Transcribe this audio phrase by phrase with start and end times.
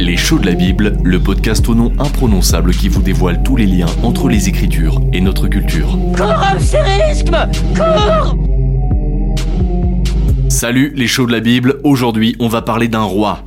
[0.00, 3.66] Les shows de la Bible, le podcast au nom imprononçable qui vous dévoile tous les
[3.66, 5.98] liens entre les Écritures et notre culture.
[6.16, 6.32] Cours,
[7.76, 8.36] Cours
[10.48, 13.44] Salut les shows de la Bible, aujourd'hui on va parler d'un roi.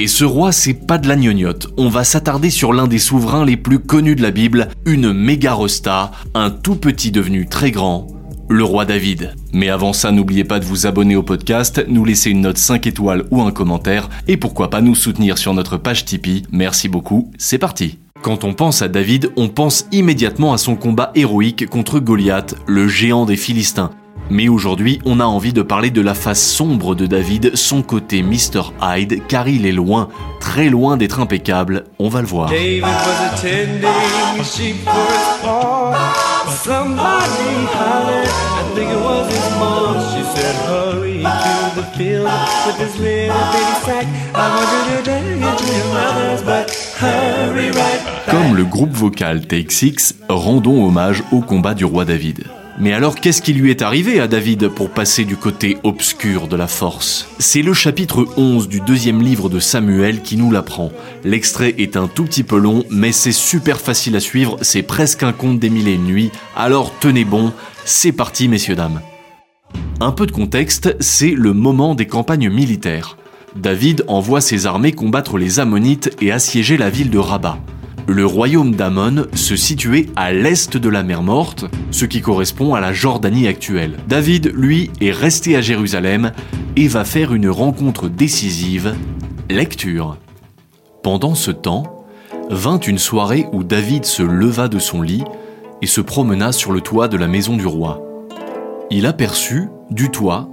[0.00, 1.68] Et ce roi, c'est pas de la gnognotte.
[1.76, 5.52] On va s'attarder sur l'un des souverains les plus connus de la Bible, une méga
[5.52, 8.06] rosta, un tout petit devenu très grand,
[8.48, 9.34] le roi David.
[9.52, 12.86] Mais avant ça, n'oubliez pas de vous abonner au podcast, nous laisser une note 5
[12.86, 16.44] étoiles ou un commentaire, et pourquoi pas nous soutenir sur notre page Tipeee.
[16.52, 17.98] Merci beaucoup, c'est parti.
[18.22, 22.88] Quand on pense à David, on pense immédiatement à son combat héroïque contre Goliath, le
[22.88, 23.90] géant des Philistins.
[24.30, 28.22] Mais aujourd'hui, on a envie de parler de la face sombre de David, son côté
[28.22, 28.72] Mr.
[28.82, 30.08] Hyde, car il est loin,
[30.40, 32.50] très loin d'être impeccable, on va le voir.
[48.30, 52.44] Comme le groupe vocal Take Six, rendons hommage au combat du roi David.
[52.76, 56.56] Mais alors qu'est-ce qui lui est arrivé à David pour passer du côté obscur de
[56.56, 57.28] la force?
[57.38, 60.90] C'est le chapitre 11 du deuxième livre de Samuel qui nous l'apprend.
[61.22, 65.22] L'extrait est un tout petit peu long, mais c'est super facile à suivre, c'est presque
[65.22, 67.52] un conte des mille et une nuits, alors tenez bon,
[67.84, 69.00] c'est parti messieurs dames.
[70.00, 73.16] Un peu de contexte, c'est le moment des campagnes militaires.
[73.54, 77.58] David envoie ses armées combattre les Ammonites et assiéger la ville de Rabat.
[78.06, 82.80] Le royaume d'Amon se situait à l'est de la mer Morte, ce qui correspond à
[82.80, 83.96] la Jordanie actuelle.
[84.06, 86.32] David, lui, est resté à Jérusalem
[86.76, 88.94] et va faire une rencontre décisive,
[89.48, 90.18] lecture.
[91.02, 92.04] Pendant ce temps,
[92.50, 95.24] vint une soirée où David se leva de son lit
[95.80, 98.02] et se promena sur le toit de la maison du roi.
[98.90, 100.50] Il aperçut, du toit,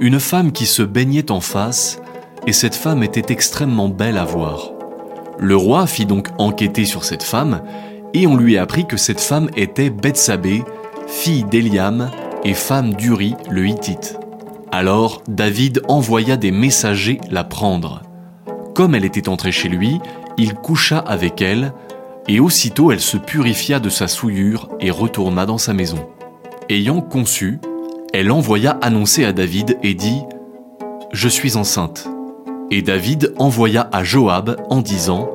[0.00, 2.00] une femme qui se baignait en face,
[2.48, 4.71] et cette femme était extrêmement belle à voir.
[5.42, 7.62] Le roi fit donc enquêter sur cette femme,
[8.14, 10.62] et on lui apprit que cette femme était Bethsabée,
[11.08, 12.12] fille d'Eliam
[12.44, 14.20] et femme d'Uri le Hittite.
[14.70, 18.02] Alors David envoya des messagers la prendre.
[18.76, 19.98] Comme elle était entrée chez lui,
[20.38, 21.72] il coucha avec elle,
[22.28, 26.08] et aussitôt elle se purifia de sa souillure et retourna dans sa maison.
[26.68, 27.58] Ayant conçu,
[28.12, 30.20] elle envoya annoncer à David et dit⁇
[31.10, 32.04] Je suis enceinte⁇
[32.72, 35.30] et David envoya à Joab en disant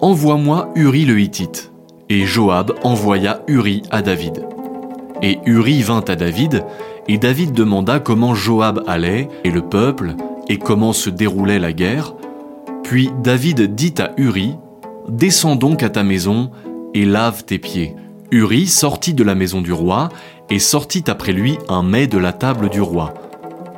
[0.00, 1.72] Envoie-moi Uri le Hittite.
[2.08, 4.46] Et Joab envoya Uri à David.
[5.20, 6.64] Et Uri vint à David,
[7.08, 10.14] et David demanda comment Joab allait, et le peuple,
[10.48, 12.14] et comment se déroulait la guerre.
[12.84, 14.54] Puis David dit à Uri
[15.08, 16.52] Descends donc à ta maison,
[16.94, 17.96] et lave tes pieds.
[18.30, 20.08] Uri sortit de la maison du roi,
[20.50, 23.12] et sortit après lui un mets de la table du roi.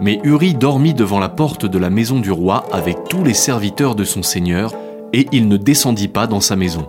[0.01, 3.95] Mais Uri dormit devant la porte de la maison du roi avec tous les serviteurs
[3.95, 4.73] de son seigneur,
[5.13, 6.87] et il ne descendit pas dans sa maison.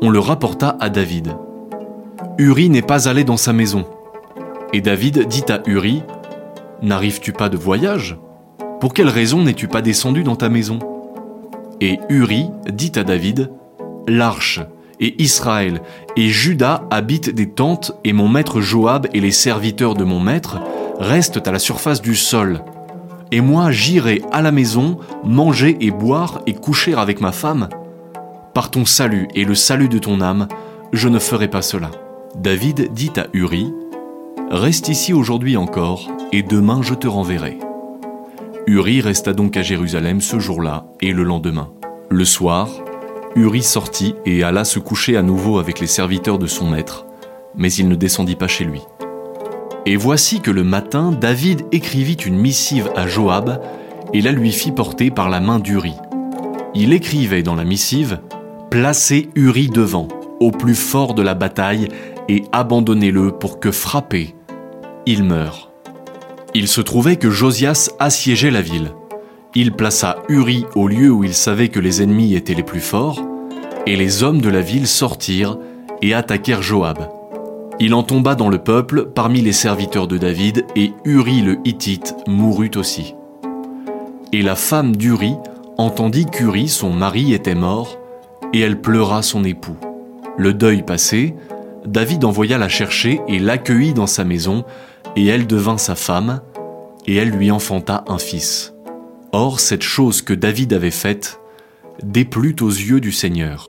[0.00, 1.36] On le rapporta à David.
[2.38, 3.84] Uri n'est pas allé dans sa maison.
[4.72, 6.02] Et David dit à Uri,
[6.82, 8.18] N'arrives-tu pas de voyage?
[8.80, 10.78] Pour quelle raison n'es-tu pas descendu dans ta maison?
[11.80, 13.50] Et Uri dit à David,
[14.06, 14.60] L'arche
[15.00, 15.80] et Israël
[16.16, 20.58] et Juda habitent des tentes et mon maître Joab et les serviteurs de mon maître
[20.98, 22.62] restent à la surface du sol.
[23.32, 27.68] Et moi j'irai à la maison manger et boire et coucher avec ma femme.
[28.54, 30.48] Par ton salut et le salut de ton âme,
[30.92, 31.90] je ne ferai pas cela.
[32.36, 33.72] David dit à Uri,
[34.50, 37.58] Reste ici aujourd'hui encore, et demain je te renverrai.
[38.68, 41.70] Uri resta donc à Jérusalem ce jour-là et le lendemain.
[42.10, 42.68] Le soir,
[43.34, 47.06] Uri sortit et alla se coucher à nouveau avec les serviteurs de son maître,
[47.56, 48.82] mais il ne descendit pas chez lui.
[49.88, 53.60] Et voici que le matin, David écrivit une missive à Joab
[54.12, 55.94] et la lui fit porter par la main d'Uri.
[56.74, 58.18] Il écrivait dans la missive
[58.68, 60.08] Placez Uri devant,
[60.40, 61.88] au plus fort de la bataille,
[62.28, 64.34] et abandonnez-le pour que frappé,
[65.06, 65.70] il meure.
[66.52, 68.92] Il se trouvait que Josias assiégeait la ville.
[69.54, 73.22] Il plaça Uri au lieu où il savait que les ennemis étaient les plus forts,
[73.86, 75.58] et les hommes de la ville sortirent
[76.02, 77.15] et attaquèrent Joab.
[77.78, 82.14] Il en tomba dans le peuple parmi les serviteurs de David, et Uri le Hittite
[82.26, 83.14] mourut aussi.
[84.32, 85.34] Et la femme d'Uri
[85.76, 87.98] entendit qu'Uri, son mari, était mort,
[88.54, 89.76] et elle pleura son époux.
[90.38, 91.34] Le deuil passé,
[91.84, 94.64] David envoya la chercher et l'accueillit dans sa maison,
[95.14, 96.40] et elle devint sa femme,
[97.06, 98.72] et elle lui enfanta un fils.
[99.32, 101.40] Or, cette chose que David avait faite
[102.02, 103.68] déplut aux yeux du Seigneur.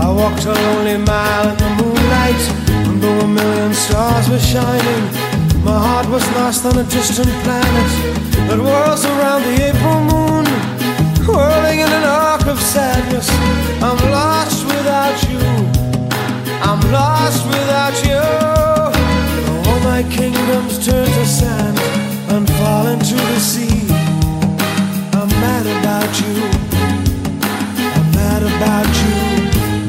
[0.00, 2.42] I walked a lonely mile in the moonlight,
[2.88, 5.02] and though a million stars were shining,
[5.62, 7.90] my heart was lost on a distant planet
[8.48, 10.44] that whirls around the April moon,
[11.28, 13.28] whirling in an arc of sadness.
[13.84, 15.44] I'm lost without you.
[16.68, 18.24] I'm lost without you.
[19.68, 21.78] All my kingdoms turn to sand
[22.32, 23.84] and fall into the sea.
[25.12, 26.34] I'm mad about you.
[27.96, 29.19] I'm mad about you.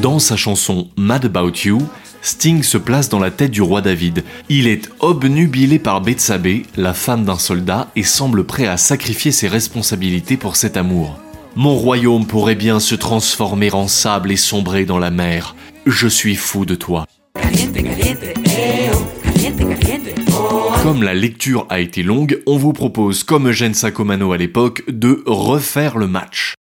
[0.02, 1.78] Dans sa chanson Mad About You,
[2.22, 4.24] Sting se place dans la tête du roi David.
[4.48, 9.46] Il est obnubilé par Bethsabée, la femme d'un soldat, et semble prêt à sacrifier ses
[9.46, 11.20] responsabilités pour cet amour.
[11.54, 15.54] Mon royaume pourrait bien se transformer en sable et sombrer dans la mer.
[15.86, 17.06] Je suis fou de toi.
[20.82, 25.22] Comme la lecture a été longue, on vous propose, comme Eugène Sacomano à l'époque, de
[25.26, 26.54] refaire le match.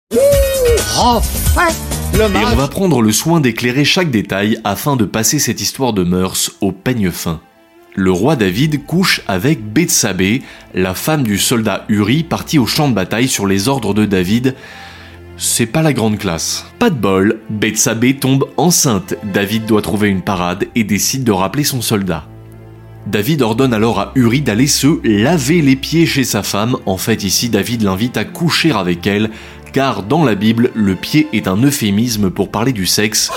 [2.18, 6.02] Et on va prendre le soin d'éclairer chaque détail afin de passer cette histoire de
[6.02, 7.40] mœurs au peigne fin.
[7.94, 10.42] Le roi David couche avec Bethsabée,
[10.74, 14.56] la femme du soldat Uri parti au champ de bataille sur les ordres de David.
[15.36, 16.66] C'est pas la grande classe.
[16.80, 19.14] Pas de bol, Bethsabée tombe enceinte.
[19.22, 22.26] David doit trouver une parade et décide de rappeler son soldat.
[23.08, 26.76] David ordonne alors à Uri d'aller se laver les pieds chez sa femme.
[26.84, 29.30] En fait, ici, David l'invite à coucher avec elle,
[29.72, 33.30] car dans la Bible, le pied est un euphémisme pour parler du sexe.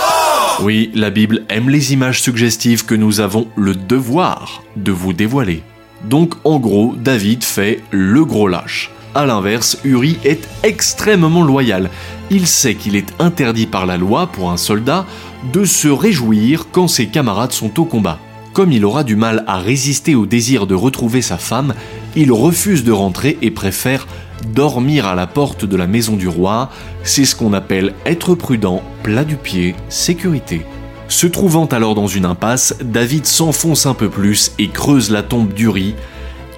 [0.62, 5.64] Oui, la Bible aime les images suggestives que nous avons le devoir de vous dévoiler.
[6.04, 8.92] Donc en gros, David fait le gros lâche.
[9.14, 11.90] A l'inverse, Uri est extrêmement loyal.
[12.30, 15.06] Il sait qu'il est interdit par la loi pour un soldat
[15.52, 18.20] de se réjouir quand ses camarades sont au combat.
[18.54, 21.74] Comme il aura du mal à résister au désir de retrouver sa femme,
[22.16, 24.08] il refuse de rentrer et préfère
[24.48, 26.70] dormir à la porte de la maison du roi.
[27.04, 30.62] C'est ce qu'on appelle être prudent, plat du pied, sécurité.
[31.08, 35.54] Se trouvant alors dans une impasse, David s'enfonce un peu plus et creuse la tombe
[35.54, 35.96] d'Uri.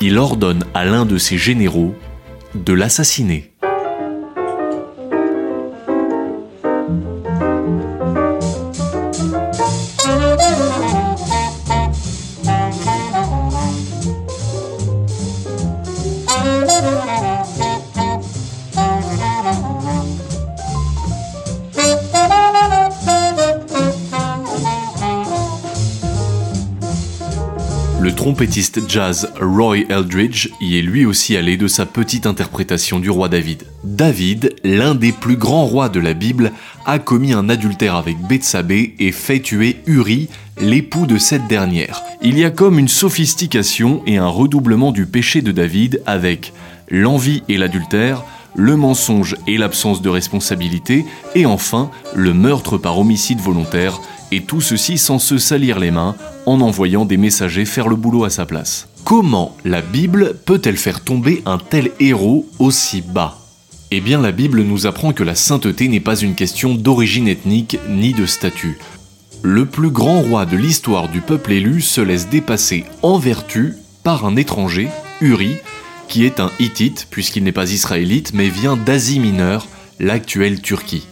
[0.01, 1.95] Il ordonne à l'un de ses généraux
[2.55, 3.52] de l'assassiner.
[28.43, 33.29] Trompettiste jazz Roy Eldridge y est lui aussi allé de sa petite interprétation du roi
[33.29, 33.63] David.
[33.85, 36.51] David, l'un des plus grands rois de la Bible,
[36.85, 40.27] a commis un adultère avec Bethsabée et fait tuer Uri,
[40.59, 42.01] l'époux de cette dernière.
[42.21, 46.51] Il y a comme une sophistication et un redoublement du péché de David avec
[46.89, 48.25] l'envie et l'adultère,
[48.55, 54.01] le mensonge et l'absence de responsabilité, et enfin le meurtre par homicide volontaire,
[54.33, 56.15] et tout ceci sans se salir les mains
[56.45, 58.87] en envoyant des messagers faire le boulot à sa place.
[59.03, 63.37] Comment la Bible peut-elle faire tomber un tel héros aussi bas?
[63.91, 67.77] Eh bien la Bible nous apprend que la sainteté n'est pas une question d'origine ethnique
[67.89, 68.79] ni de statut.
[69.43, 74.25] Le plus grand roi de l'histoire du peuple élu se laisse dépasser en vertu par
[74.25, 74.87] un étranger,
[75.21, 75.57] Uri,
[76.07, 79.67] qui est un hittite puisqu'il n'est pas israélite mais vient d'Asie mineure,
[79.99, 81.07] l'actuelle Turquie.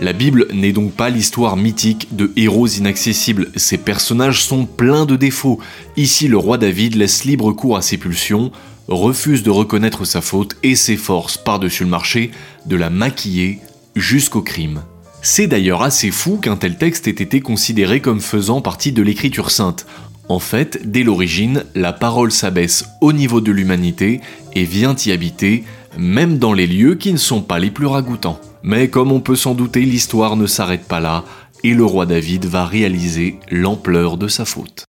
[0.00, 5.16] La Bible n'est donc pas l'histoire mythique de héros inaccessibles, ces personnages sont pleins de
[5.16, 5.58] défauts.
[5.96, 8.52] Ici, le roi David laisse libre cours à ses pulsions,
[8.86, 12.30] refuse de reconnaître sa faute et s'efforce, par-dessus le marché,
[12.66, 13.58] de la maquiller
[13.96, 14.82] jusqu'au crime.
[15.20, 19.50] C'est d'ailleurs assez fou qu'un tel texte ait été considéré comme faisant partie de l'écriture
[19.50, 19.84] sainte.
[20.28, 24.20] En fait, dès l'origine, la parole s'abaisse au niveau de l'humanité
[24.54, 25.64] et vient y habiter,
[25.98, 28.40] même dans les lieux qui ne sont pas les plus ragoûtants.
[28.62, 31.24] Mais comme on peut s'en douter, l'histoire ne s'arrête pas là,
[31.64, 34.87] et le roi David va réaliser l'ampleur de sa faute.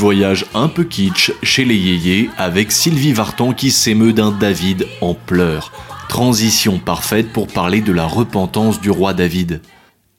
[0.00, 5.12] Voyage un peu kitsch chez les yéyés avec Sylvie Vartan qui s'émeut d'un David en
[5.12, 5.72] pleurs.
[6.08, 9.60] Transition parfaite pour parler de la repentance du roi David.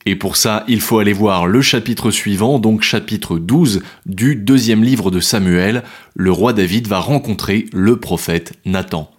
[0.06, 4.84] Et pour ça, il faut aller voir le chapitre suivant, donc chapitre 12 du deuxième
[4.84, 5.82] livre de Samuel.
[6.16, 9.10] Le roi David va rencontrer le prophète Nathan.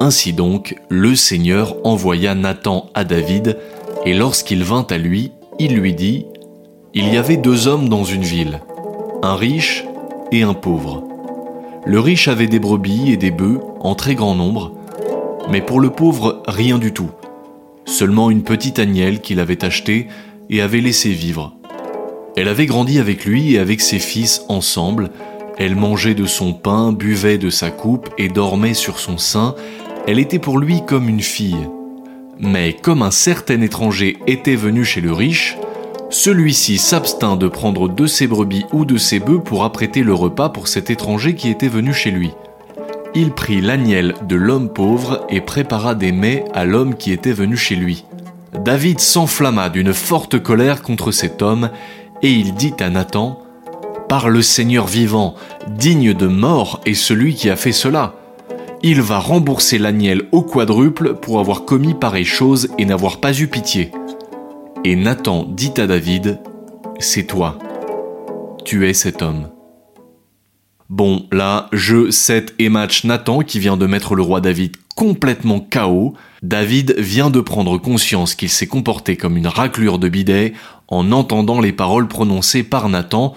[0.00, 3.56] Ainsi donc, le Seigneur envoya Nathan à David,
[4.04, 6.26] et lorsqu'il vint à lui, il lui dit,
[6.92, 8.60] Il y avait deux hommes dans une ville,
[9.26, 9.82] un riche
[10.30, 11.02] et un pauvre.
[11.84, 14.72] Le riche avait des brebis et des bœufs en très grand nombre,
[15.50, 17.10] mais pour le pauvre rien du tout.
[17.86, 20.06] seulement une petite agnelle qu'il avait achetée
[20.48, 21.56] et avait laissé vivre.
[22.36, 25.10] Elle avait grandi avec lui et avec ses fils ensemble,
[25.58, 29.56] elle mangeait de son pain, buvait de sa coupe et dormait sur son sein,
[30.06, 31.66] elle était pour lui comme une fille.
[32.38, 35.56] Mais comme un certain étranger était venu chez le riche,
[36.10, 40.48] celui-ci s'abstint de prendre de ses brebis ou de ses bœufs pour apprêter le repas
[40.48, 42.30] pour cet étranger qui était venu chez lui.
[43.14, 47.56] Il prit l'agnelle de l'homme pauvre et prépara des mets à l'homme qui était venu
[47.56, 48.04] chez lui.
[48.64, 51.70] David s'enflamma d'une forte colère contre cet homme,
[52.22, 53.42] et il dit à Nathan,
[54.08, 55.34] Par le Seigneur vivant,
[55.68, 58.14] digne de mort est celui qui a fait cela.
[58.82, 63.48] Il va rembourser l'agnelle au quadruple pour avoir commis pareille chose et n'avoir pas eu
[63.48, 63.90] pitié.
[64.84, 66.40] Et Nathan dit à David,
[66.98, 67.58] C'est toi,
[68.64, 69.48] tu es cet homme.
[70.88, 75.60] Bon, là, jeu 7 et match Nathan qui vient de mettre le roi David complètement
[75.60, 76.14] KO.
[76.42, 80.52] David vient de prendre conscience qu'il s'est comporté comme une raclure de bidet
[80.88, 83.34] en entendant les paroles prononcées par Nathan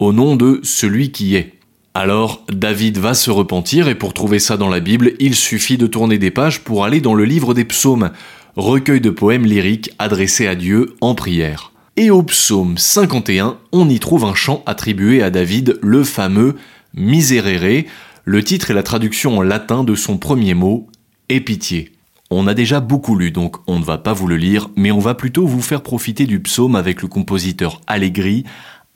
[0.00, 1.54] au nom de celui qui est.
[1.94, 5.86] Alors, David va se repentir et pour trouver ça dans la Bible, il suffit de
[5.86, 8.10] tourner des pages pour aller dans le livre des psaumes,
[8.58, 11.72] recueil de poèmes lyriques adressés à Dieu en prière.
[11.96, 16.56] Et au psaume 51, on y trouve un chant attribué à David, le fameux
[16.92, 17.84] Miserere,
[18.24, 20.88] le titre est la traduction en latin de son premier mot,
[21.28, 21.92] pitié.
[22.30, 24.98] On a déjà beaucoup lu, donc on ne va pas vous le lire, mais on
[24.98, 28.44] va plutôt vous faire profiter du psaume avec le compositeur Allegri,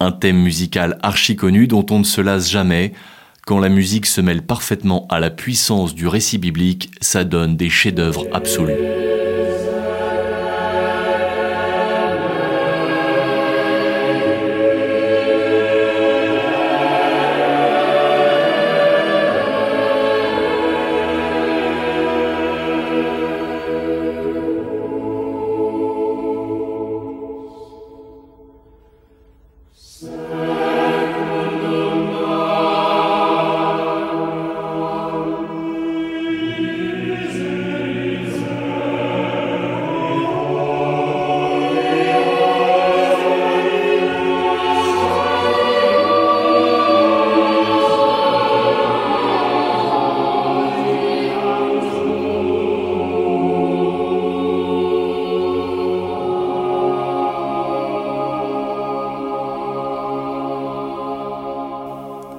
[0.00, 2.92] un thème musical archi connu dont on ne se lasse jamais.
[3.46, 7.70] Quand la musique se mêle parfaitement à la puissance du récit biblique, ça donne des
[7.70, 9.21] chefs-d'œuvre absolus.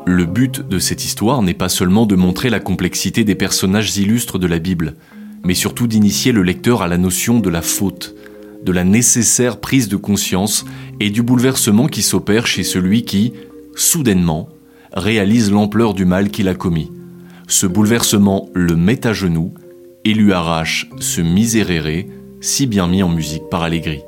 [0.05, 4.37] Le but de cette histoire n'est pas seulement de montrer la complexité des personnages illustres
[4.37, 4.95] de la Bible,
[5.45, 8.13] mais surtout d'initier le lecteur à la notion de la faute,
[8.65, 10.65] de la nécessaire prise de conscience
[10.99, 13.31] et du bouleversement qui s'opère chez celui qui,
[13.75, 14.49] soudainement,
[14.91, 16.91] réalise l'ampleur du mal qu'il a commis.
[17.47, 19.53] Ce bouleversement le met à genoux
[20.03, 22.09] et lui arrache ce miséréré
[22.41, 24.01] si bien mis en musique par Allegri.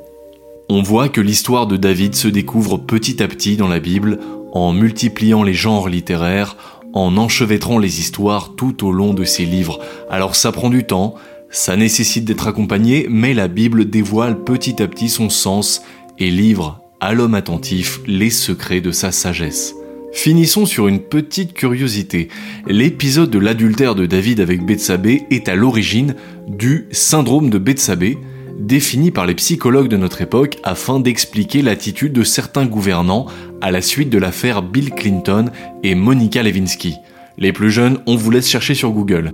[0.68, 4.18] On voit que l'histoire de David se découvre petit à petit dans la Bible
[4.56, 6.56] en multipliant les genres littéraires,
[6.94, 9.80] en enchevêtrant les histoires tout au long de ses livres.
[10.10, 11.14] Alors ça prend du temps,
[11.50, 15.82] ça nécessite d'être accompagné, mais la Bible dévoile petit à petit son sens
[16.18, 19.74] et livre à l'homme attentif les secrets de sa sagesse.
[20.12, 22.28] Finissons sur une petite curiosité.
[22.66, 26.14] L'épisode de l'adultère de David avec Bethsabée est à l'origine
[26.48, 28.16] du syndrome de Bethsabée,
[28.58, 33.26] défini par les psychologues de notre époque afin d'expliquer l'attitude de certains gouvernants
[33.60, 35.46] à la suite de l'affaire Bill Clinton
[35.82, 36.94] et Monica Lewinsky.
[37.38, 39.32] Les plus jeunes, on vous laisse chercher sur Google.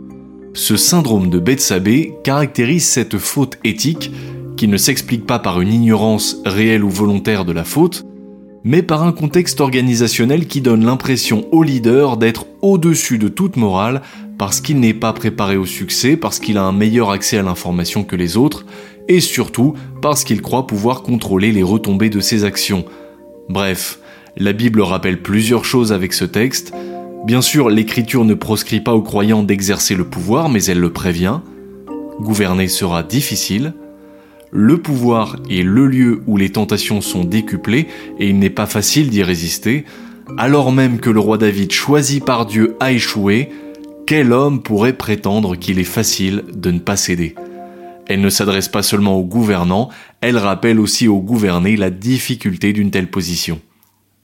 [0.54, 4.10] Ce syndrome de Bethsabée caractérise cette faute éthique
[4.56, 8.04] qui ne s'explique pas par une ignorance réelle ou volontaire de la faute,
[8.64, 14.02] mais par un contexte organisationnel qui donne l'impression au leader d'être au-dessus de toute morale
[14.38, 18.02] parce qu'il n'est pas préparé au succès, parce qu'il a un meilleur accès à l'information
[18.02, 18.64] que les autres,
[19.08, 22.84] et surtout parce qu'il croit pouvoir contrôler les retombées de ses actions.
[23.48, 24.00] Bref,
[24.36, 26.72] la Bible rappelle plusieurs choses avec ce texte.
[27.26, 31.40] Bien sûr, l'Écriture ne proscrit pas aux croyants d'exercer le pouvoir, mais elle le prévient.
[32.20, 33.74] Gouverner sera difficile.
[34.50, 37.86] Le pouvoir est le lieu où les tentations sont décuplées
[38.18, 39.84] et il n'est pas facile d'y résister.
[40.38, 43.50] Alors même que le roi David choisi par Dieu a échoué,
[44.06, 47.34] quel homme pourrait prétendre qu'il est facile de ne pas céder?
[48.06, 49.88] Elle ne s'adresse pas seulement aux gouvernants,
[50.20, 53.60] elle rappelle aussi aux gouvernés la difficulté d'une telle position.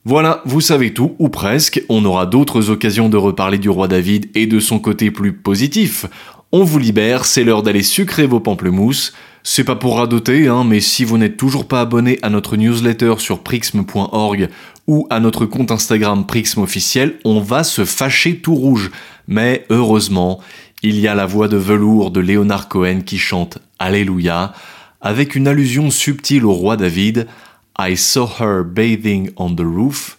[0.05, 4.29] Voilà, vous savez tout, ou presque, on aura d'autres occasions de reparler du roi David
[4.33, 6.05] et de son côté plus positif.
[6.51, 9.13] On vous libère, c'est l'heure d'aller sucrer vos pamplemousses.
[9.43, 13.15] C'est pas pour radoter, hein, mais si vous n'êtes toujours pas abonné à notre newsletter
[13.19, 14.49] sur prixme.org
[14.87, 18.91] ou à notre compte Instagram Prixme officiel, on va se fâcher tout rouge.
[19.27, 20.39] Mais heureusement,
[20.81, 24.53] il y a la voix de velours de Léonard Cohen qui chante Alléluia.
[25.01, 27.27] avec une allusion subtile au roi David,
[27.81, 30.17] I saw her bathing on the roof,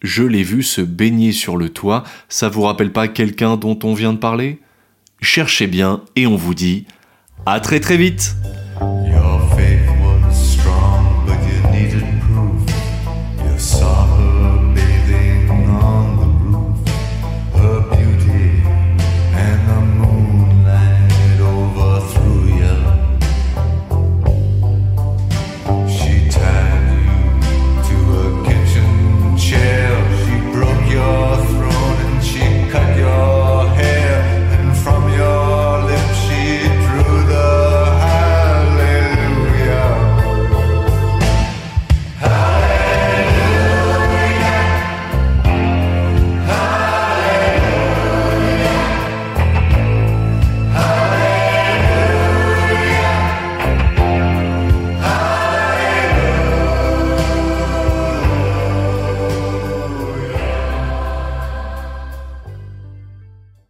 [0.00, 3.92] je l'ai vu se baigner sur le toit, ça vous rappelle pas quelqu'un dont on
[3.92, 4.62] vient de parler?
[5.20, 6.86] Cherchez bien et on vous dit
[7.44, 8.34] à très très vite